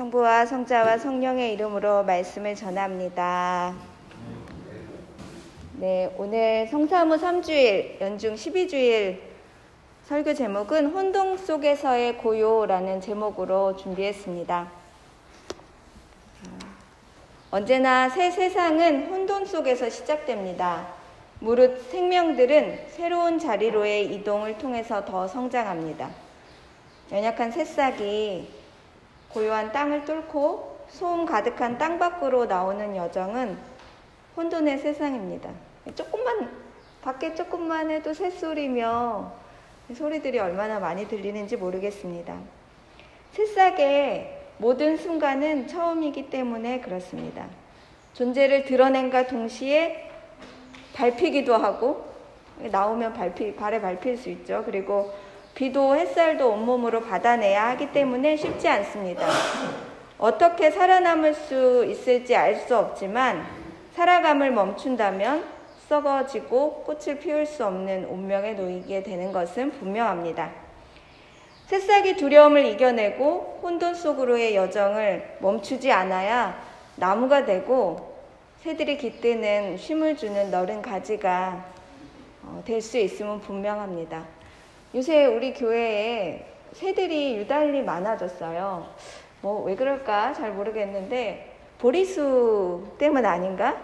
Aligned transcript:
성부와 0.00 0.46
성자와 0.46 0.96
성령의 0.96 1.52
이름으로 1.52 2.04
말씀을 2.04 2.54
전합니다. 2.54 3.74
네, 5.74 6.10
오늘 6.16 6.66
성사무 6.68 7.16
3주일, 7.16 8.00
연중 8.00 8.34
12주일 8.34 9.18
설교 10.04 10.32
제목은 10.32 10.86
혼동 10.86 11.36
속에서의 11.36 12.16
고요라는 12.16 13.02
제목으로 13.02 13.76
준비했습니다. 13.76 14.72
언제나 17.50 18.08
새 18.08 18.30
세상은 18.30 19.06
혼돈 19.10 19.44
속에서 19.44 19.90
시작됩니다. 19.90 20.94
무릇 21.40 21.90
생명들은 21.90 22.86
새로운 22.88 23.38
자리로의 23.38 24.14
이동을 24.14 24.56
통해서 24.56 25.04
더 25.04 25.28
성장합니다. 25.28 26.08
연약한 27.12 27.52
새싹이 27.52 28.59
고요한 29.32 29.72
땅을 29.72 30.04
뚫고 30.04 30.86
소음 30.88 31.24
가득한 31.24 31.78
땅 31.78 31.98
밖으로 31.98 32.46
나오는 32.46 32.96
여정은 32.96 33.56
혼돈의 34.36 34.78
세상입니다. 34.78 35.50
조금만, 35.94 36.50
밖에 37.02 37.34
조금만 37.34 37.90
해도 37.90 38.12
새소리며 38.12 39.32
소리들이 39.94 40.38
얼마나 40.38 40.78
많이 40.78 41.06
들리는지 41.06 41.56
모르겠습니다. 41.56 42.36
새싹의 43.32 44.38
모든 44.58 44.96
순간은 44.96 45.68
처음이기 45.68 46.30
때문에 46.30 46.80
그렇습니다. 46.80 47.46
존재를 48.14 48.64
드러낸과 48.64 49.26
동시에 49.28 50.10
밟히기도 50.94 51.56
하고, 51.56 52.04
나오면 52.58 53.14
밟히, 53.14 53.54
발에 53.54 53.80
밟힐 53.80 54.18
수 54.18 54.28
있죠. 54.30 54.62
그리고 54.66 55.12
비도 55.54 55.96
햇살도 55.96 56.48
온몸으로 56.50 57.02
받아내야 57.02 57.68
하기 57.70 57.92
때문에 57.92 58.36
쉽지 58.36 58.68
않습니다. 58.68 59.26
어떻게 60.18 60.70
살아남을 60.70 61.34
수 61.34 61.84
있을지 61.84 62.36
알 62.36 62.56
수 62.56 62.76
없지만 62.76 63.46
살아감을 63.94 64.50
멈춘다면 64.52 65.44
썩어지고 65.88 66.84
꽃을 66.84 67.18
피울 67.18 67.44
수 67.44 67.66
없는 67.66 68.04
운명에 68.04 68.52
놓이게 68.52 69.02
되는 69.02 69.32
것은 69.32 69.72
분명합니다. 69.72 70.50
새싹이 71.66 72.16
두려움을 72.16 72.64
이겨내고 72.66 73.60
혼돈 73.62 73.94
속으로의 73.94 74.56
여정을 74.56 75.38
멈추지 75.40 75.90
않아야 75.90 76.60
나무가 76.96 77.44
되고 77.44 78.18
새들이 78.62 78.98
깃드는 78.98 79.76
쉼을 79.78 80.16
주는 80.16 80.50
너른 80.50 80.82
가지가 80.82 81.64
어, 82.42 82.62
될수 82.66 82.98
있음은 82.98 83.40
분명합니다. 83.40 84.24
요새 84.94 85.26
우리 85.26 85.54
교회에 85.54 86.46
새들이 86.72 87.36
유달리 87.36 87.82
많아졌어요. 87.82 88.86
뭐 89.42 89.62
왜 89.64 89.74
그럴까 89.74 90.32
잘 90.34 90.52
모르겠는데 90.52 91.56
보리수 91.78 92.84
때문 92.98 93.24
아닌가? 93.24 93.76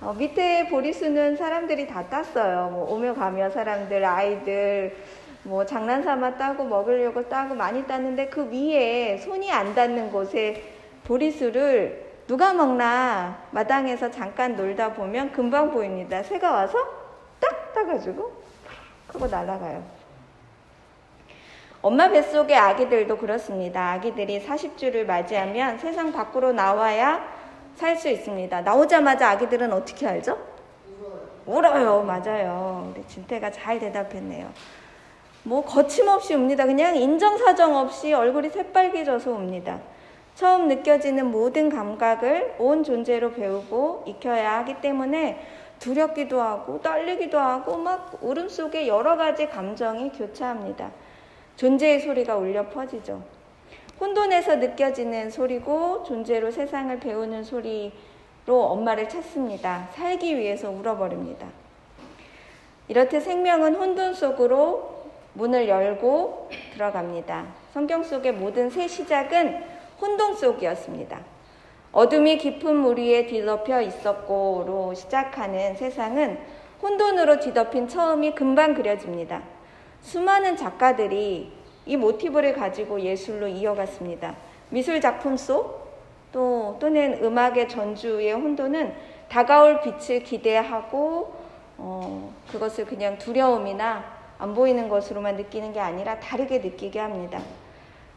어, 0.00 0.14
밑에 0.14 0.68
보리수는 0.68 1.36
사람들이 1.36 1.86
다 1.86 2.04
땄어요. 2.08 2.70
뭐 2.72 2.90
오며 2.92 3.14
가며 3.14 3.50
사람들, 3.50 4.02
아이들, 4.04 4.96
뭐 5.42 5.64
장난삼아 5.64 6.36
따고 6.38 6.64
먹으려고 6.64 7.28
따고 7.28 7.54
많이 7.54 7.86
땄는데 7.86 8.28
그 8.28 8.50
위에 8.50 9.18
손이 9.18 9.52
안 9.52 9.74
닿는 9.74 10.10
곳에 10.10 10.62
보리수를 11.04 12.10
누가 12.26 12.52
먹나 12.54 13.42
마당에서 13.50 14.10
잠깐 14.10 14.56
놀다 14.56 14.94
보면 14.94 15.32
금방 15.32 15.70
보입니다. 15.70 16.22
새가 16.22 16.50
와서 16.50 16.78
딱 17.38 17.72
따가지고 17.74 18.32
하고 19.08 19.26
날아가요. 19.26 19.99
엄마 21.82 22.10
뱃속의 22.10 22.54
아기들도 22.56 23.16
그렇습니다. 23.16 23.92
아기들이 23.92 24.44
40주를 24.44 25.06
맞이하면 25.06 25.78
세상 25.78 26.12
밖으로 26.12 26.52
나와야 26.52 27.24
살 27.76 27.96
수 27.96 28.08
있습니다. 28.10 28.60
나오자마자 28.60 29.30
아기들은 29.30 29.72
어떻게 29.72 30.06
알죠? 30.06 30.36
울어요. 31.46 32.02
맞아요. 32.02 32.92
우리 32.94 33.02
진태가 33.06 33.50
잘 33.50 33.78
대답했네요. 33.78 34.50
뭐 35.44 35.64
거침없이 35.64 36.34
웁니다. 36.34 36.66
그냥 36.66 36.94
인정사정 36.96 37.74
없이 37.74 38.12
얼굴이 38.12 38.50
새빨개져서 38.50 39.30
웁니다. 39.30 39.80
처음 40.34 40.68
느껴지는 40.68 41.30
모든 41.30 41.70
감각을 41.70 42.56
온 42.58 42.84
존재로 42.84 43.32
배우고 43.32 44.04
익혀야 44.06 44.58
하기 44.58 44.82
때문에 44.82 45.40
두렵기도 45.78 46.42
하고 46.42 46.80
떨리기도 46.82 47.38
하고 47.38 47.78
막 47.78 48.18
울음 48.20 48.50
속에 48.50 48.86
여러 48.86 49.16
가지 49.16 49.48
감정이 49.48 50.12
교차합니다. 50.12 50.90
존재의 51.60 52.00
소리가 52.00 52.36
울려 52.36 52.70
퍼지죠. 52.70 53.22
혼돈에서 54.00 54.56
느껴지는 54.56 55.28
소리고 55.28 56.02
존재로 56.04 56.50
세상을 56.50 56.98
배우는 57.00 57.44
소리로 57.44 57.92
엄마를 58.48 59.10
찾습니다. 59.10 59.90
살기 59.92 60.38
위해서 60.38 60.70
울어버립니다. 60.70 61.46
이렇듯 62.88 63.22
생명은 63.22 63.74
혼돈 63.74 64.14
속으로 64.14 65.02
문을 65.34 65.68
열고 65.68 66.48
들어갑니다. 66.72 67.48
성경 67.74 68.02
속의 68.02 68.32
모든 68.32 68.70
새 68.70 68.88
시작은 68.88 69.62
혼돈 70.00 70.36
속이었습니다. 70.36 71.20
어둠이 71.92 72.38
깊은 72.38 72.74
물 72.74 72.98
위에 72.98 73.26
뒤덮여 73.26 73.82
있었고로 73.82 74.94
시작하는 74.94 75.76
세상은 75.76 76.38
혼돈으로 76.80 77.38
뒤덮인 77.38 77.86
처음이 77.86 78.34
금방 78.34 78.72
그려집니다. 78.72 79.59
수많은 80.02 80.56
작가들이 80.56 81.52
이 81.86 81.96
모티브를 81.96 82.54
가지고 82.54 83.00
예술로 83.00 83.48
이어갔습니다. 83.48 84.36
미술 84.70 85.00
작품 85.00 85.36
속 85.36 85.90
또, 86.32 86.76
또는 86.78 87.22
음악의 87.22 87.68
전주의 87.68 88.32
혼돈은 88.32 88.94
다가올 89.28 89.80
빛을 89.80 90.22
기대하고 90.22 91.34
어, 91.78 92.32
그것을 92.50 92.84
그냥 92.86 93.18
두려움이나 93.18 94.04
안 94.38 94.54
보이는 94.54 94.88
것으로만 94.88 95.36
느끼는 95.36 95.72
게 95.72 95.80
아니라 95.80 96.18
다르게 96.20 96.58
느끼게 96.58 96.98
합니다. 96.98 97.40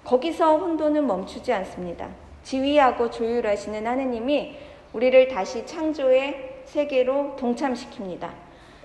거기서 0.04 0.58
혼돈은 0.58 1.06
멈추지 1.08 1.52
않습니다. 1.54 2.10
지휘하고 2.44 3.10
조율하시는 3.10 3.88
하느님이 3.88 4.58
우리를 4.92 5.28
다시 5.30 5.66
창조의 5.66 6.64
세계로 6.66 7.36
동참시킵니다. 7.40 8.43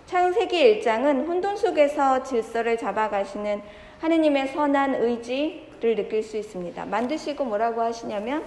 창세기 0.09 0.81
1장은 0.81 1.29
혼돈 1.29 1.59
속에서 1.59 2.23
질서를 2.23 2.79
잡아가시는 2.79 3.61
하느님의 4.01 4.49
선한 4.49 4.95
의지를 4.95 5.97
느낄 5.97 6.23
수 6.23 6.39
있습니다. 6.39 6.87
만드시고 6.87 7.45
뭐라고 7.45 7.83
하시냐면 7.83 8.43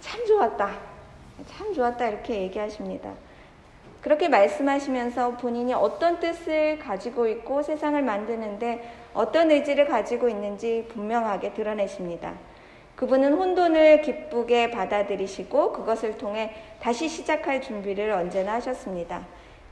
참 0.00 0.26
좋았다. 0.26 0.70
참 1.46 1.72
좋았다 1.72 2.06
이렇게 2.08 2.42
얘기하십니다. 2.42 3.10
그렇게 4.02 4.28
말씀하시면서 4.28 5.38
본인이 5.38 5.72
어떤 5.72 6.20
뜻을 6.20 6.78
가지고 6.78 7.26
있고 7.26 7.62
세상을 7.62 8.02
만드는데 8.02 8.86
어떤 9.14 9.50
의지를 9.50 9.86
가지고 9.86 10.28
있는지 10.28 10.86
분명하게 10.90 11.54
드러내십니다. 11.54 12.34
그분은 12.96 13.32
혼돈을 13.32 14.02
기쁘게 14.02 14.72
받아들이시고 14.72 15.72
그것을 15.72 16.18
통해 16.18 16.54
다시 16.82 17.08
시작할 17.08 17.62
준비를 17.62 18.10
언제나 18.10 18.56
하셨습니다. 18.56 19.24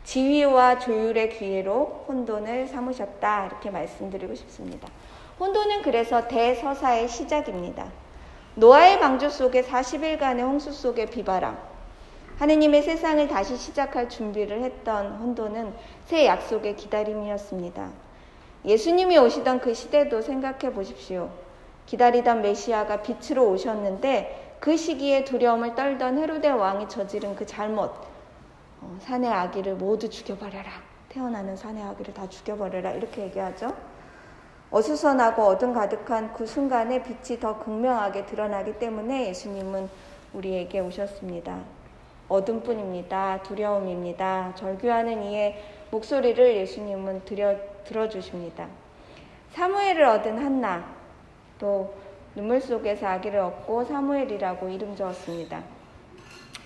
지위와 0.04 0.78
조율의 0.78 1.30
기회로 1.30 2.04
혼돈을 2.08 2.68
삼으셨다. 2.68 3.46
이렇게 3.46 3.70
말씀드리고 3.70 4.34
싶습니다. 4.34 4.88
혼돈은 5.38 5.82
그래서 5.82 6.26
대서사의 6.26 7.08
시작입니다. 7.08 7.90
노아의 8.54 8.98
방주 8.98 9.30
속에 9.30 9.62
40일간의 9.62 10.40
홍수 10.40 10.72
속의 10.72 11.06
비바람, 11.06 11.56
하느님의 12.38 12.82
세상을 12.82 13.28
다시 13.28 13.56
시작할 13.56 14.08
준비를 14.08 14.62
했던 14.62 15.12
혼돈은 15.12 15.74
새 16.06 16.26
약속의 16.26 16.76
기다림이었습니다. 16.76 17.90
예수님이 18.64 19.18
오시던 19.18 19.60
그 19.60 19.74
시대도 19.74 20.22
생각해 20.22 20.72
보십시오. 20.72 21.30
기다리던 21.86 22.42
메시아가 22.42 23.02
빛으로 23.02 23.48
오셨는데 23.50 24.56
그 24.60 24.76
시기에 24.76 25.24
두려움을 25.24 25.74
떨던 25.74 26.18
헤로데 26.18 26.50
왕이 26.50 26.88
저지른 26.88 27.36
그 27.36 27.46
잘못, 27.46 27.92
어, 28.80 28.96
사내 29.00 29.28
아기를 29.28 29.74
모두 29.74 30.08
죽여버려라. 30.08 30.70
태어나는 31.08 31.56
사내 31.56 31.82
아기를 31.82 32.14
다 32.14 32.28
죽여버려라. 32.28 32.92
이렇게 32.92 33.22
얘기하죠. 33.22 33.74
어수선하고 34.70 35.42
어둠 35.42 35.72
가득한 35.72 36.34
그 36.34 36.46
순간에 36.46 37.02
빛이 37.02 37.40
더 37.40 37.58
극명하게 37.58 38.26
드러나기 38.26 38.78
때문에 38.78 39.28
예수님은 39.28 39.88
우리에게 40.34 40.80
오셨습니다. 40.80 41.58
어둠뿐입니다. 42.28 43.42
두려움입니다. 43.42 44.52
절규하는 44.54 45.22
이의 45.24 45.62
목소리를 45.90 46.56
예수님은 46.56 47.24
들여, 47.24 47.56
들어주십니다. 47.84 48.68
사무엘을 49.52 50.04
얻은 50.04 50.38
한나, 50.38 50.84
또 51.58 51.94
눈물 52.34 52.60
속에서 52.60 53.06
아기를 53.06 53.40
얻고 53.40 53.84
사무엘이라고 53.84 54.68
이름 54.68 54.94
지었습니다. 54.94 55.77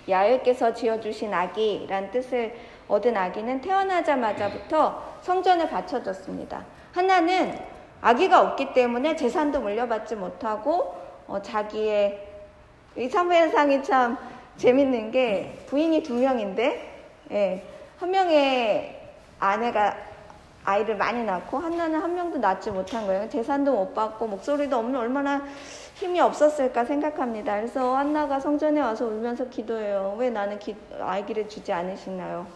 야훼께서 0.08 0.74
지어주신 0.74 1.32
아기란 1.32 2.10
뜻을 2.10 2.54
얻은 2.88 3.16
아기는 3.16 3.60
태어나자마자부터 3.60 5.18
성전에 5.22 5.68
바쳐졌습니다. 5.68 6.64
하나는 6.92 7.58
아기가 8.00 8.40
없기 8.40 8.74
때문에 8.74 9.16
재산도 9.16 9.60
물려받지 9.60 10.16
못하고 10.16 10.94
어, 11.26 11.40
자기의 11.40 12.28
이 12.96 13.08
사무엘상이 13.08 13.82
참 13.82 14.18
재밌는 14.56 15.10
게 15.12 15.58
부인이 15.66 16.02
두 16.02 16.14
명인데, 16.14 16.92
예, 17.30 17.62
한 17.98 18.10
명의 18.10 19.00
아내가 19.38 19.96
아이를 20.64 20.96
많이 20.96 21.24
낳고 21.24 21.58
한나는 21.58 22.00
한 22.00 22.14
명도 22.14 22.38
낳지 22.38 22.70
못한 22.70 23.06
거예요. 23.06 23.28
재산도 23.28 23.72
못 23.72 23.94
받고 23.94 24.26
목소리도 24.28 24.76
없는 24.76 24.98
얼마나 24.98 25.42
힘이 25.94 26.20
없었을까 26.20 26.84
생각합니다. 26.84 27.56
그래서 27.56 27.96
한나가 27.96 28.38
성전에 28.38 28.80
와서 28.80 29.06
울면서 29.06 29.48
기도해요. 29.48 30.14
왜 30.18 30.30
나는 30.30 30.58
기, 30.58 30.76
아기를 31.00 31.48
주지 31.48 31.72
않으시나요? 31.72 32.46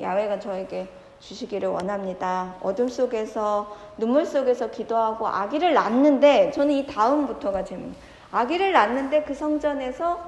야외가 0.00 0.38
저에게 0.38 0.88
주시기를 1.20 1.68
원합니다. 1.68 2.54
어둠 2.62 2.88
속에서 2.88 3.74
눈물 3.96 4.26
속에서 4.26 4.70
기도하고 4.70 5.26
아기를 5.26 5.72
낳는데 5.72 6.50
저는 6.50 6.74
이 6.74 6.86
다음부터가 6.86 7.64
재밌어요. 7.64 7.94
아기를 8.32 8.72
낳는데 8.72 9.22
그 9.22 9.34
성전에서 9.34 10.20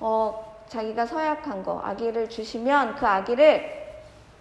어, 0.00 0.56
자기가 0.68 1.06
서약한 1.06 1.62
거 1.62 1.80
아기를 1.84 2.28
주시면 2.28 2.96
그 2.96 3.06
아기를 3.06 3.83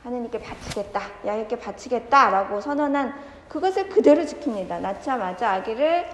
하느님께 0.03 0.39
바치겠다, 0.39 1.01
야곱께 1.25 1.57
바치겠다라고 1.59 2.59
선언한 2.59 3.13
그것을 3.47 3.88
그대로 3.88 4.23
지킵니다. 4.23 4.81
낳자마자 4.81 5.51
아기를 5.53 6.05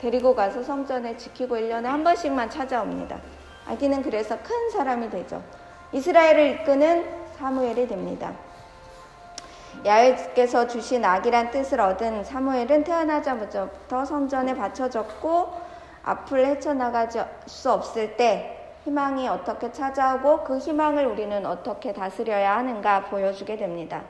데리고 0.00 0.34
가서 0.34 0.62
성전에 0.62 1.16
지키고 1.16 1.56
1년에 1.56 1.84
한 1.84 2.04
번씩만 2.04 2.50
찾아옵니다. 2.50 3.18
아기는 3.66 4.02
그래서 4.02 4.36
큰 4.42 4.70
사람이 4.70 5.08
되죠. 5.10 5.42
이스라엘을 5.92 6.60
이끄는 6.60 7.06
사무엘이 7.38 7.88
됩니다. 7.88 8.32
야훼께서 9.86 10.66
주신 10.66 11.04
아기란 11.04 11.50
뜻을 11.50 11.80
얻은 11.80 12.24
사무엘은 12.24 12.84
태어나자마자부터 12.84 14.04
성전에 14.04 14.54
바쳐졌고 14.54 15.70
앞을 16.02 16.46
헤쳐나갈 16.46 17.08
수 17.46 17.72
없을 17.72 18.16
때 18.16 18.59
희망이 18.84 19.28
어떻게 19.28 19.70
찾아오고 19.70 20.44
그 20.44 20.58
희망을 20.58 21.06
우리는 21.06 21.44
어떻게 21.44 21.92
다스려야 21.92 22.56
하는가 22.56 23.04
보여주게 23.04 23.56
됩니다. 23.56 24.02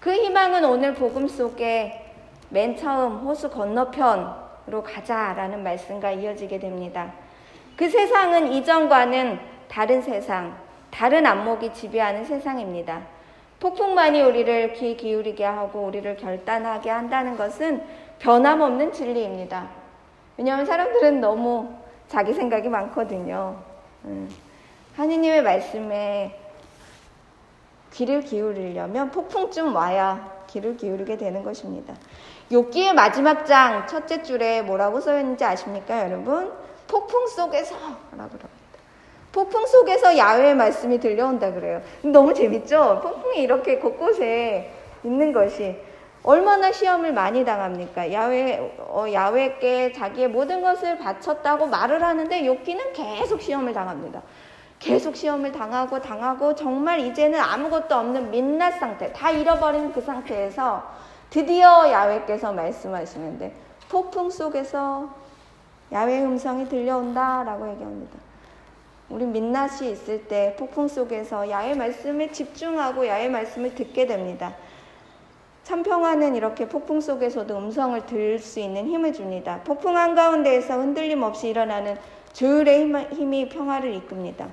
그 0.00 0.12
희망은 0.12 0.64
오늘 0.64 0.94
복음 0.94 1.28
속에 1.28 2.12
맨 2.48 2.76
처음 2.76 3.18
호수 3.18 3.48
건너편으로 3.50 4.82
가자라는 4.84 5.62
말씀과 5.62 6.10
이어지게 6.10 6.58
됩니다. 6.58 7.12
그 7.76 7.88
세상은 7.88 8.52
이전과는 8.52 9.38
다른 9.68 10.02
세상, 10.02 10.56
다른 10.90 11.24
안목이 11.24 11.72
지배하는 11.72 12.24
세상입니다. 12.24 13.00
폭풍만이 13.60 14.20
우리를 14.20 14.72
귀 14.72 14.96
기울이게 14.96 15.44
하고 15.44 15.82
우리를 15.82 16.16
결단하게 16.16 16.90
한다는 16.90 17.36
것은 17.36 17.82
변함없는 18.18 18.92
진리입니다. 18.92 19.68
왜냐하면 20.36 20.66
사람들은 20.66 21.20
너무 21.20 21.72
자기 22.08 22.34
생각이 22.34 22.68
많거든요. 22.68 23.71
음. 24.04 24.28
하느님의 24.96 25.42
말씀에 25.42 26.38
귀를 27.92 28.22
기울이려면 28.22 29.10
폭풍쯤 29.10 29.74
와야 29.74 30.44
귀를 30.48 30.76
기울이게 30.76 31.16
되는 31.16 31.42
것입니다. 31.42 31.94
욥기의 32.50 32.92
마지막 32.92 33.46
장 33.46 33.86
첫째 33.86 34.22
줄에 34.22 34.62
뭐라고 34.62 35.00
써 35.00 35.18
있는지 35.18 35.44
아십니까, 35.44 36.04
여러분? 36.04 36.52
폭풍 36.86 37.26
속에서라고 37.26 37.96
그럽니다. 38.10 38.48
폭풍 39.32 39.64
속에서 39.64 40.18
야외의 40.18 40.54
말씀이 40.54 41.00
들려온다 41.00 41.52
그래요. 41.52 41.80
너무 42.02 42.34
재밌죠? 42.34 43.00
폭풍이 43.02 43.38
이렇게 43.42 43.78
곳곳에 43.78 44.70
있는 45.02 45.32
것이 45.32 45.80
얼마나 46.24 46.70
시험을 46.70 47.12
많이 47.12 47.44
당합니까? 47.44 48.12
야외, 48.12 48.58
어, 48.78 49.06
야외께 49.12 49.92
자기의 49.92 50.28
모든 50.28 50.62
것을 50.62 50.98
바쳤다고 50.98 51.66
말을 51.66 52.02
하는데 52.02 52.46
욕기는 52.46 52.92
계속 52.92 53.42
시험을 53.42 53.72
당합니다. 53.72 54.22
계속 54.78 55.16
시험을 55.16 55.52
당하고 55.52 56.00
당하고 56.00 56.54
정말 56.54 57.00
이제는 57.00 57.38
아무것도 57.38 57.94
없는 57.94 58.30
민낯 58.30 58.78
상태, 58.78 59.12
다 59.12 59.30
잃어버린 59.30 59.92
그 59.92 60.00
상태에서 60.00 60.82
드디어 61.30 61.90
야외께서 61.90 62.52
말씀하시는데 62.52 63.52
폭풍 63.88 64.30
속에서 64.30 65.08
야외 65.90 66.22
음성이 66.22 66.68
들려온다 66.68 67.42
라고 67.44 67.68
얘기합니다. 67.70 68.18
우리 69.08 69.26
민낯이 69.26 69.90
있을 69.90 70.24
때 70.26 70.56
폭풍 70.58 70.88
속에서 70.88 71.50
야외 71.50 71.74
말씀에 71.74 72.30
집중하고 72.32 73.06
야외 73.06 73.28
말씀을 73.28 73.74
듣게 73.74 74.06
됩니다. 74.06 74.54
참 75.64 75.82
평화는 75.82 76.34
이렇게 76.34 76.68
폭풍 76.68 77.00
속에서도 77.00 77.56
음성을 77.56 78.04
들을 78.06 78.38
수 78.38 78.58
있는 78.58 78.86
힘을 78.86 79.12
줍니다. 79.12 79.60
폭풍 79.64 79.96
한가운데에서 79.96 80.78
흔들림 80.78 81.22
없이 81.22 81.48
일어나는 81.48 81.96
조율의 82.32 83.08
힘이 83.12 83.48
평화를 83.48 83.94
이끕니다. 83.94 84.48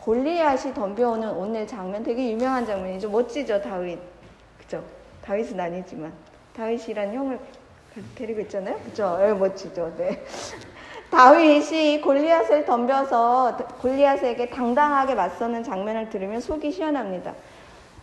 골리앗이 0.00 0.72
덤벼오는 0.72 1.28
오늘 1.30 1.66
장면 1.66 2.02
되게 2.02 2.30
유명한 2.30 2.64
장면이죠. 2.64 3.10
멋지죠, 3.10 3.60
다윗. 3.60 3.98
그죠? 4.58 4.82
다윗은 5.22 5.58
아니지만. 5.58 6.12
다윗이란 6.54 7.12
형을 7.12 7.38
데리고 8.14 8.40
있잖아요. 8.42 8.78
그죠? 8.84 9.18
네, 9.18 9.34
멋지죠. 9.34 9.92
네. 9.98 10.24
다윗이 11.10 12.00
골리앗을 12.00 12.64
덤벼서 12.64 13.56
골리앗에게 13.80 14.50
당당하게 14.50 15.14
맞서는 15.14 15.64
장면을 15.64 16.08
들으면 16.08 16.40
속이 16.40 16.72
시원합니다. 16.72 17.34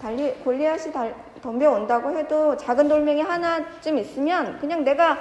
달리, 0.04 0.34
골리앗이 0.44 0.92
달, 0.92 1.16
덤벼온다고 1.42 2.18
해도 2.18 2.58
작은 2.58 2.90
돌멩이 2.90 3.22
하나쯤 3.22 3.98
있으면 3.98 4.60
그냥 4.60 4.84
내가 4.84 5.18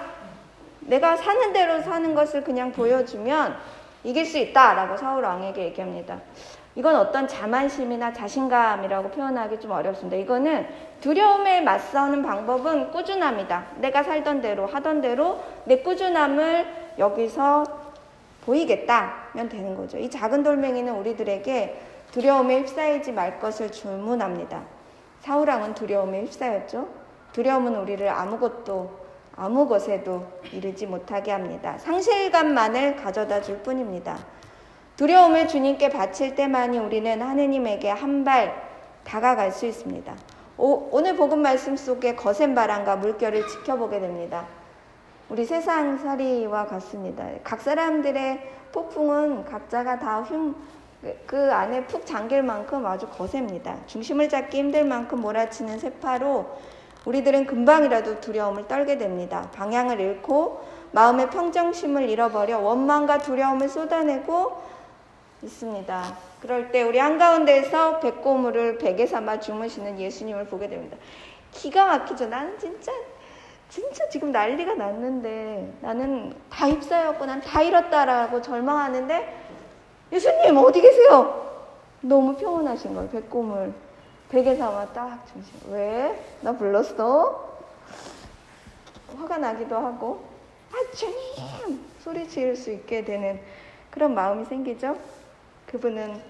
내가 0.80 1.16
사는 1.16 1.52
대로 1.52 1.80
사는 1.80 2.12
것을 2.16 2.42
그냥 2.42 2.72
보여주면 2.72 3.56
이길 4.02 4.26
수 4.26 4.38
있다라고 4.38 4.96
사울 4.96 5.22
왕에게 5.22 5.66
얘기합니다. 5.66 6.18
이건 6.74 6.96
어떤 6.96 7.28
자만심이나 7.28 8.12
자신감이라고 8.12 9.10
표현하기 9.10 9.60
좀 9.60 9.70
어렵습니다. 9.70 10.16
이거는 10.16 10.66
두려움에 11.00 11.60
맞서는 11.60 12.24
방법은 12.24 12.90
꾸준함이다. 12.90 13.66
내가 13.76 14.02
살던 14.02 14.40
대로 14.40 14.66
하던 14.66 15.00
대로 15.00 15.44
내 15.64 15.78
꾸준함을 15.78 16.96
여기서 16.98 17.64
보이겠다면 18.44 19.48
되는 19.48 19.76
거죠. 19.76 19.98
이 19.98 20.10
작은 20.10 20.42
돌멩이는 20.42 20.92
우리들에게 20.92 21.80
두려움에 22.10 22.60
휩싸이지 22.60 23.12
말 23.12 23.38
것을 23.38 23.70
주문합니다. 23.70 24.71
사우랑은 25.22 25.74
두려움에 25.74 26.22
휩싸였죠. 26.22 26.88
두려움은 27.32 27.76
우리를 27.76 28.08
아무것도 28.08 28.90
아무 29.36 29.66
것에도 29.68 30.26
이르지 30.52 30.86
못하게 30.86 31.30
합니다. 31.30 31.78
상실감만을 31.78 32.96
가져다 32.96 33.40
줄 33.40 33.58
뿐입니다. 33.58 34.18
두려움을 34.96 35.46
주님께 35.48 35.88
바칠 35.90 36.34
때만이 36.34 36.78
우리는 36.78 37.22
하느님에게 37.22 37.88
한 37.90 38.24
발 38.24 38.52
다가갈 39.04 39.52
수 39.52 39.66
있습니다. 39.66 40.12
오, 40.58 41.00
늘 41.00 41.16
복음 41.16 41.40
말씀 41.40 41.76
속에 41.76 42.14
거센 42.14 42.54
바람과 42.54 42.96
물결을 42.96 43.46
지켜보게 43.48 44.00
됩니다. 44.00 44.46
우리 45.28 45.44
세상 45.44 45.98
살이와 45.98 46.66
같습니다. 46.66 47.26
각 47.42 47.60
사람들의 47.60 48.50
폭풍은 48.72 49.44
각자가 49.44 49.98
다 49.98 50.22
흉, 50.22 50.54
그 51.26 51.52
안에 51.52 51.86
푹 51.86 52.06
잠길 52.06 52.42
만큼 52.42 52.86
아주 52.86 53.08
거셉니다. 53.08 53.76
중심을 53.86 54.28
잡기 54.28 54.58
힘들 54.58 54.84
만큼 54.84 55.20
몰아치는 55.20 55.78
세파로 55.78 56.46
우리들은 57.04 57.46
금방이라도 57.46 58.20
두려움을 58.20 58.68
떨게 58.68 58.98
됩니다. 58.98 59.48
방향을 59.52 59.98
잃고 59.98 60.64
마음의 60.92 61.30
평정심을 61.30 62.08
잃어버려 62.08 62.60
원망과 62.60 63.18
두려움을 63.18 63.68
쏟아내고 63.68 64.62
있습니다. 65.42 66.16
그럴 66.40 66.70
때 66.70 66.82
우리 66.82 66.98
한가운데에서 66.98 67.98
백고물을 67.98 68.78
베개 68.78 69.06
삼아 69.06 69.40
주무시는 69.40 69.98
예수님을 69.98 70.46
보게 70.46 70.68
됩니다. 70.68 70.96
기가 71.50 71.86
막히죠. 71.86 72.28
나는 72.28 72.56
진짜 72.58 72.92
진짜 73.68 74.08
지금 74.10 74.30
난리가 74.30 74.74
났는데 74.74 75.72
나는 75.80 76.34
다 76.50 76.68
휩싸였고 76.68 77.24
난 77.26 77.40
다 77.40 77.62
잃었다라고 77.62 78.40
절망하는데 78.42 79.41
예수님 80.12 80.56
어디 80.58 80.80
계세요? 80.80 81.42
너무 82.02 82.36
평온하신 82.36 82.94
거예요. 82.94 83.08
백곰을 83.10 83.72
베개 84.28 84.56
삼아 84.56 84.86
딱 84.92 85.26
주신. 85.26 85.72
왜? 85.72 86.22
나 86.42 86.52
불렀어? 86.52 87.52
화가 89.16 89.38
나기도 89.38 89.76
하고 89.76 90.24
아 90.72 90.76
주님 90.94 91.84
소리 92.00 92.28
지을 92.28 92.56
수 92.56 92.70
있게 92.70 93.04
되는 93.04 93.40
그런 93.90 94.14
마음이 94.14 94.44
생기죠. 94.46 94.96
그분은 95.66 96.20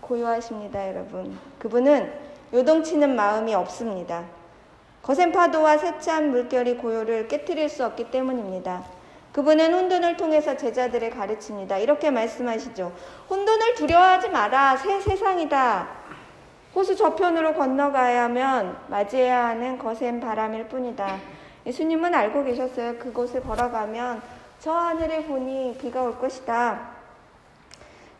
고요하십니다, 0.00 0.88
여러분. 0.88 1.36
그분은 1.58 2.12
요동치는 2.52 3.16
마음이 3.16 3.54
없습니다. 3.54 4.24
거센 5.02 5.32
파도와 5.32 5.78
세찬 5.78 6.30
물결이 6.30 6.78
고요를 6.78 7.28
깨뜨릴 7.28 7.68
수 7.68 7.84
없기 7.84 8.10
때문입니다. 8.10 8.84
그분은 9.36 9.74
혼돈을 9.74 10.16
통해서 10.16 10.56
제자들을 10.56 11.10
가르칩니다. 11.10 11.76
이렇게 11.76 12.10
말씀하시죠. 12.10 12.90
혼돈을 13.28 13.74
두려워하지 13.74 14.30
마라. 14.30 14.78
새 14.78 14.98
세상이다. 14.98 15.88
호수 16.74 16.96
저편으로 16.96 17.52
건너가야 17.52 18.24
하면 18.24 18.78
맞이해야 18.88 19.48
하는 19.48 19.76
거센 19.76 20.20
바람일 20.20 20.68
뿐이다. 20.68 21.18
예수님은 21.66 22.14
알고 22.14 22.44
계셨어요. 22.44 22.96
그곳을 22.96 23.42
걸어가면 23.42 24.22
저 24.58 24.72
하늘에 24.72 25.24
보니 25.24 25.76
비가 25.78 26.00
올 26.00 26.18
것이다. 26.18 26.92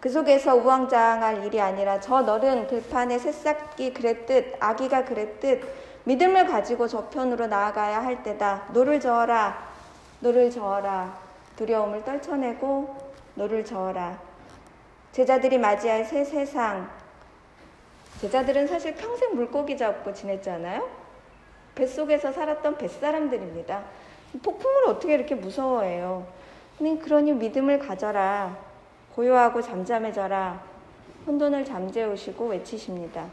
그 0.01 0.11
속에서 0.11 0.55
우왕좌왕할 0.55 1.47
일이 1.47 1.59
아니라 1.59 1.99
저 1.99 2.21
너른 2.21 2.67
들판에 2.67 3.19
새싹이 3.19 3.95
그랬듯 3.95 4.57
아기가 4.61 5.07
그랬듯 5.07 5.63
믿음을 6.05 6.47
가지고 6.47 6.87
저편으로 6.87 7.47
나아가야 7.47 8.05
할 8.05 8.23
때다. 8.23 8.65
노를 8.75 9.01
저어라. 9.01 9.76
노를 10.27 10.51
저어라. 10.51 11.17
두려움을 11.55 12.05
떨쳐내고 12.05 12.97
노를 13.37 13.65
저어라. 13.65 14.19
제자들이 15.13 15.57
맞이할 15.57 16.05
새 16.05 16.25
세상. 16.25 16.91
제자들은 18.21 18.67
사실 18.67 18.97
평생 18.97 19.37
물고기 19.37 19.77
잡고 19.77 20.13
지냈잖아요. 20.13 20.89
뱃속에서 21.77 22.33
살았던 22.33 22.77
뱃사람들입니다. 22.77 23.85
폭풍을 24.43 24.89
어떻게 24.89 25.15
이렇게 25.15 25.37
무서워해요? 25.37 26.27
그러니 26.79 27.33
믿음을 27.33 27.79
가져라. 27.79 28.57
고요하고 29.15 29.63
잠잠해져라. 29.63 30.61
혼돈을 31.27 31.65
잠재우시고 31.65 32.49
외치십니다. 32.49 33.27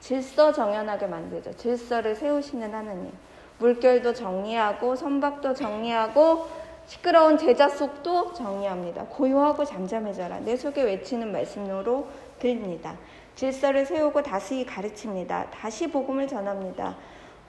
질서 0.00 0.52
정연하게 0.52 1.06
만들죠. 1.06 1.56
질서를 1.56 2.16
세우시는 2.16 2.74
하느님. 2.74 3.12
물결도 3.60 4.14
정리하고 4.14 4.96
선박도 4.96 5.54
정리하고 5.54 6.48
시끄러운 6.86 7.38
제자 7.38 7.68
속도 7.68 8.32
정리합니다. 8.32 9.04
고요하고 9.04 9.64
잠잠해져라. 9.64 10.40
내 10.40 10.56
속에 10.56 10.82
외치는 10.82 11.30
말씀으로 11.30 12.08
들립니다. 12.40 12.96
질서를 13.36 13.86
세우고 13.86 14.22
다시 14.22 14.66
가르칩니다. 14.66 15.50
다시 15.50 15.86
복음을 15.86 16.26
전합니다. 16.26 16.96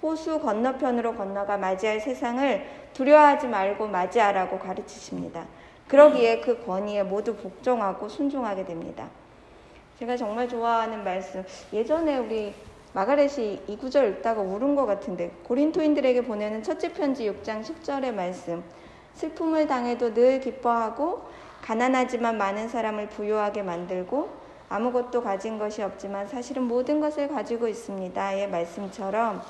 호수 0.01 0.39
건너편으로 0.39 1.15
건너가 1.15 1.57
맞이할 1.57 1.99
세상을 1.99 2.65
두려워하지 2.93 3.47
말고 3.47 3.87
맞이하라고 3.87 4.59
가르치십니다. 4.59 5.45
그러기에 5.87 6.41
그 6.41 6.63
권위에 6.65 7.03
모두 7.03 7.35
복종하고 7.35 8.07
순종하게 8.09 8.65
됩니다. 8.65 9.09
제가 9.99 10.17
정말 10.17 10.47
좋아하는 10.47 11.03
말씀. 11.03 11.43
예전에 11.71 12.17
우리 12.17 12.53
마가렛이 12.93 13.61
이 13.67 13.77
구절 13.77 14.09
읽다가 14.09 14.41
울은 14.41 14.75
것 14.75 14.85
같은데 14.85 15.31
고린토인들에게 15.43 16.21
보내는 16.23 16.63
첫째 16.63 16.91
편지 16.91 17.29
6장 17.29 17.63
10절의 17.63 18.13
말씀. 18.13 18.63
슬픔을 19.15 19.67
당해도 19.67 20.13
늘 20.13 20.39
기뻐하고 20.39 21.21
가난하지만 21.61 22.37
많은 22.37 22.67
사람을 22.69 23.09
부유하게 23.09 23.61
만들고 23.63 24.29
아무것도 24.69 25.21
가진 25.21 25.59
것이 25.59 25.81
없지만 25.81 26.27
사실은 26.27 26.63
모든 26.63 27.01
것을 27.01 27.27
가지고 27.27 27.67
있습니다의 27.67 28.49
말씀처럼 28.49 29.41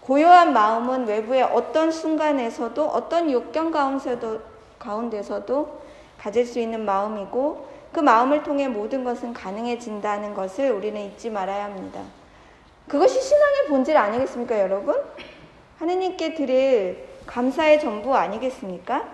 고요한 0.00 0.52
마음은 0.52 1.06
외부의 1.06 1.42
어떤 1.42 1.90
순간에서도 1.90 2.84
어떤 2.84 3.30
욕경 3.30 3.70
가운데서도, 3.70 4.40
가운데서도 4.78 5.82
가질 6.18 6.46
수 6.46 6.58
있는 6.58 6.84
마음이고 6.84 7.66
그 7.92 8.00
마음을 8.00 8.42
통해 8.42 8.68
모든 8.68 9.04
것은 9.04 9.32
가능해진다는 9.32 10.34
것을 10.34 10.70
우리는 10.70 11.00
잊지 11.00 11.30
말아야 11.30 11.64
합니다. 11.64 12.00
그것이 12.92 13.22
신앙의 13.22 13.68
본질 13.68 13.96
아니겠습니까, 13.96 14.60
여러분? 14.60 14.94
하느님께 15.78 16.34
드릴 16.34 17.08
감사의 17.24 17.80
전부 17.80 18.14
아니겠습니까? 18.14 19.08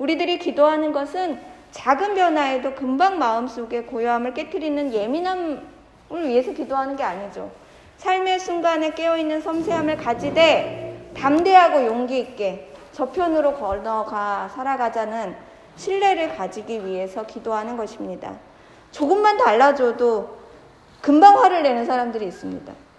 우리들이 0.00 0.40
기도하는 0.40 0.90
것은 0.90 1.38
작은 1.70 2.16
변화에도 2.16 2.74
금방 2.74 3.20
마음속에 3.20 3.82
고요함을 3.82 4.34
깨뜨리는 4.34 4.92
예민함을 4.92 5.62
위해서 6.24 6.50
기도하는 6.50 6.96
게 6.96 7.04
아니죠. 7.04 7.52
삶의 7.98 8.40
순간에 8.40 8.94
깨어있는 8.94 9.42
섬세함을 9.42 9.96
가지되 9.98 11.12
담대하고 11.16 11.86
용기 11.86 12.18
있게 12.18 12.72
저편으로 12.90 13.54
건너가 13.54 14.50
살아가자는 14.56 15.36
신뢰를 15.76 16.36
가지기 16.36 16.84
위해서 16.84 17.24
기도하는 17.24 17.76
것입니다. 17.76 18.34
조금만 18.90 19.38
달라져도 19.38 20.36
금방 21.00 21.38
화를 21.38 21.62
내는 21.62 21.86
사람들이 21.86 22.26
있습니다. 22.26 22.89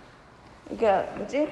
이게 0.71 0.91
뭐지? 1.15 1.49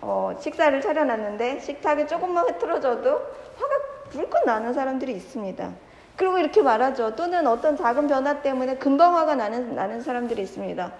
어, 0.00 0.36
식사를 0.38 0.80
차려놨는데 0.80 1.60
식탁이 1.60 2.06
조금만 2.06 2.48
흐트러져도 2.48 3.10
화가 3.10 3.74
불끈 4.10 4.44
나는 4.46 4.72
사람들이 4.72 5.12
있습니다. 5.12 5.72
그리고 6.16 6.38
이렇게 6.38 6.62
말하죠. 6.62 7.14
또는 7.14 7.46
어떤 7.46 7.76
작은 7.76 8.06
변화 8.06 8.40
때문에 8.40 8.76
금방 8.76 9.16
화가 9.16 9.34
나는, 9.34 9.74
나는 9.74 10.00
사람들이 10.00 10.42
있습니다. 10.42 10.92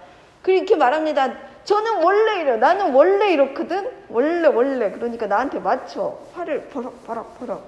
그렇게 0.43 0.75
말합니다. 0.75 1.33
저는 1.63 2.03
원래 2.03 2.41
이래. 2.41 2.57
나는 2.57 2.93
원래 2.93 3.31
이렇거든. 3.31 3.91
원래 4.09 4.47
원래. 4.47 4.91
그러니까 4.91 5.25
나한테 5.25 5.59
맞춰. 5.59 6.17
화를 6.33 6.69
버럭 6.69 7.05
버럭 7.05 7.39
버럭. 7.39 7.63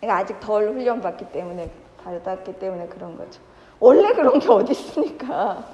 내가 0.00 0.16
아직 0.16 0.38
덜 0.40 0.68
훈련받기 0.68 1.32
때문에 1.32 1.70
받았기 2.04 2.58
때문에 2.58 2.86
그런 2.88 3.16
거죠. 3.16 3.40
원래 3.78 4.12
그런 4.12 4.38
게 4.38 4.48
어디 4.48 4.72
있습니까? 4.72 5.64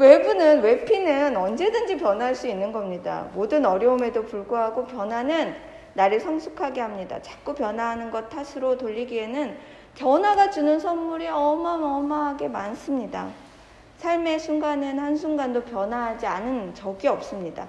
외부는 0.00 0.62
외피는 0.62 1.36
언제든지 1.36 1.98
변할 1.98 2.34
수 2.34 2.48
있는 2.48 2.72
겁니다. 2.72 3.28
모든 3.34 3.66
어려움에도 3.66 4.24
불구하고 4.24 4.86
변화는 4.86 5.54
나를 5.92 6.18
성숙하게 6.18 6.80
합니다. 6.80 7.20
자꾸 7.20 7.54
변화하는 7.54 8.10
것 8.10 8.30
탓으로 8.30 8.78
돌리기에는 8.78 9.58
변화가 9.96 10.50
주는 10.50 10.80
선물이 10.80 11.28
어마어마하게 11.28 12.48
많습니다. 12.48 13.28
삶의 13.98 14.40
순간은 14.40 14.98
한순간도 14.98 15.64
변화하지 15.64 16.26
않은 16.26 16.74
적이 16.74 17.08
없습니다. 17.08 17.68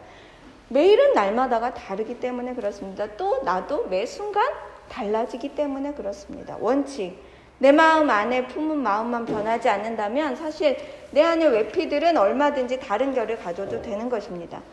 매일은 0.69 1.11
날마다가 1.11 1.73
다르기 1.73 2.21
때문에 2.21 2.53
그렇습니다. 2.53 3.07
또 3.17 3.43
나도 3.43 3.87
매 3.87 4.05
순간 4.05 4.45
달라지기 4.87 5.49
때문에 5.49 5.93
그렇습니다. 5.95 6.55
원칙. 6.61 7.30
내 7.61 7.71
마음 7.71 8.09
안에 8.09 8.47
품은 8.47 8.79
마음만 8.79 9.27
변하지 9.27 9.69
않는다면 9.69 10.35
사실 10.35 10.75
내 11.11 11.21
안의 11.21 11.49
외피들은 11.49 12.17
얼마든지 12.17 12.79
다른 12.79 13.13
결을 13.13 13.37
가져도 13.37 13.83
되는 13.83 14.09
것입니다. 14.09 14.63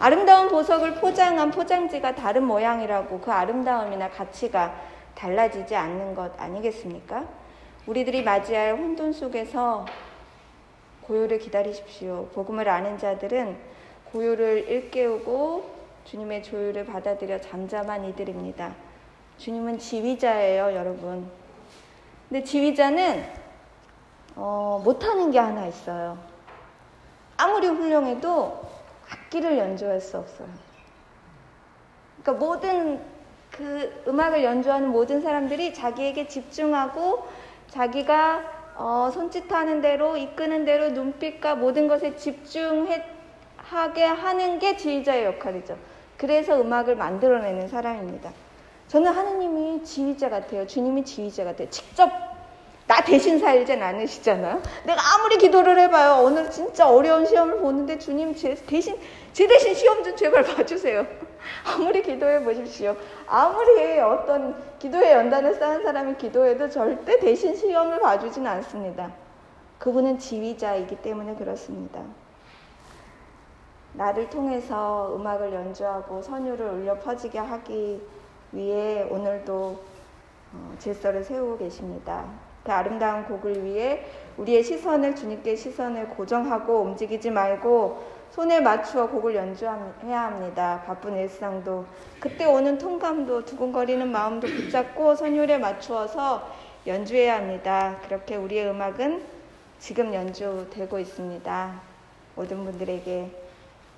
아름다운 0.00 0.48
보석을 0.48 0.96
포장한 0.96 1.52
포장지가 1.52 2.16
다른 2.16 2.42
모양이라고 2.42 3.20
그 3.20 3.30
아름다움이나 3.30 4.10
가치가 4.10 4.74
달라지지 5.14 5.76
않는 5.76 6.16
것 6.16 6.32
아니겠습니까? 6.36 7.28
우리들이 7.86 8.24
맞이할 8.24 8.72
혼돈 8.72 9.12
속에서 9.12 9.86
고요를 11.02 11.38
기다리십시오. 11.38 12.26
복음을 12.34 12.68
아는 12.68 12.98
자들은 12.98 13.56
고요를 14.10 14.68
일깨우고 14.68 15.70
주님의 16.06 16.42
조율을 16.42 16.86
받아들여 16.86 17.40
잠잠한 17.40 18.04
이들입니다. 18.06 18.74
주님은 19.38 19.78
지휘자예요, 19.78 20.74
여러분. 20.74 21.41
근데 22.32 22.44
지휘자는 22.44 23.26
어, 24.36 24.80
못하는 24.82 25.30
게 25.30 25.38
하나 25.38 25.66
있어요. 25.66 26.16
아무리 27.36 27.66
훌륭해도 27.66 28.58
악기를 29.10 29.58
연주할 29.58 30.00
수 30.00 30.16
없어요. 30.16 30.48
그러니까 32.22 32.46
모든 32.46 33.02
그 33.50 34.02
음악을 34.08 34.44
연주하는 34.44 34.88
모든 34.88 35.20
사람들이 35.20 35.74
자기에게 35.74 36.26
집중하고 36.26 37.28
자기가 37.68 38.44
어, 38.76 39.10
손짓하는 39.12 39.82
대로 39.82 40.16
이끄는 40.16 40.64
대로 40.64 40.88
눈빛과 40.88 41.56
모든 41.56 41.86
것에 41.86 42.16
집중하게 42.16 43.04
하는 44.06 44.58
게 44.58 44.78
지휘자의 44.78 45.26
역할이죠. 45.26 45.76
그래서 46.16 46.58
음악을 46.58 46.96
만들어내는 46.96 47.68
사람입니다. 47.68 48.32
저는 48.92 49.10
하느님이 49.10 49.82
지휘자 49.82 50.28
같아요. 50.28 50.66
주님이 50.66 51.02
지휘자 51.02 51.44
같아요. 51.44 51.70
직접 51.70 52.10
나 52.86 53.02
대신 53.02 53.38
살진 53.38 53.82
않으시잖아요. 53.82 54.60
내가 54.84 55.00
아무리 55.14 55.38
기도를 55.38 55.78
해봐요. 55.78 56.22
오늘 56.22 56.50
진짜 56.50 56.90
어려운 56.90 57.24
시험을 57.24 57.60
보는데 57.60 57.98
주님 57.98 58.34
제 58.34 58.54
대신 58.66 58.98
제 59.32 59.46
대신 59.46 59.74
시험 59.74 60.04
좀 60.04 60.14
제발 60.14 60.42
봐주세요. 60.42 61.06
아무리 61.64 62.02
기도해 62.02 62.44
보십시오. 62.44 62.94
아무리 63.26 63.98
어떤 63.98 64.62
기도의 64.78 65.12
연단을 65.12 65.54
쌓은 65.54 65.84
사람이 65.84 66.16
기도해도 66.18 66.68
절대 66.68 67.18
대신 67.18 67.56
시험을 67.56 67.98
봐주지는 67.98 68.46
않습니다. 68.46 69.10
그분은 69.78 70.18
지휘자이기 70.18 70.96
때문에 70.96 71.34
그렇습니다. 71.36 72.02
나를 73.94 74.28
통해서 74.28 75.16
음악을 75.16 75.50
연주하고 75.50 76.20
선율을 76.20 76.68
울려 76.68 76.98
퍼지게 76.98 77.38
하기 77.38 78.02
위해 78.52 79.06
오늘도 79.08 79.82
어, 80.54 80.74
질서를 80.78 81.24
세우고 81.24 81.58
계십니다. 81.58 82.26
그 82.62 82.70
아름다운 82.70 83.24
곡을 83.24 83.64
위해 83.64 84.04
우리의 84.36 84.62
시선을 84.62 85.16
주님께 85.16 85.56
시선을 85.56 86.10
고정하고 86.10 86.80
움직이지 86.82 87.30
말고 87.30 88.22
손에 88.30 88.60
맞추어 88.60 89.08
곡을 89.08 89.34
연주해야 89.34 90.22
합니다. 90.22 90.82
바쁜 90.86 91.16
일상도 91.16 91.84
그때 92.20 92.44
오는 92.46 92.78
통감도 92.78 93.44
두근거리는 93.44 94.10
마음도 94.10 94.46
붙잡고 94.46 95.14
선율에 95.14 95.58
맞추어서 95.58 96.48
연주해야 96.86 97.36
합니다. 97.36 97.98
그렇게 98.06 98.36
우리의 98.36 98.70
음악은 98.70 99.22
지금 99.78 100.14
연주되고 100.14 100.98
있습니다. 100.98 101.80
모든 102.34 102.64
분들에게 102.64 103.30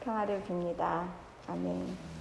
평화를 0.02 0.42
빕니다. 0.48 1.04
아멘. 1.46 2.13